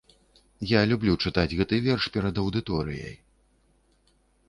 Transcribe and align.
Я 0.69 0.81
люблю 0.91 1.13
чытаць 1.27 1.55
гэты 1.61 1.81
верш 1.89 2.09
перад 2.19 2.43
аўдыторыяй. 2.47 3.15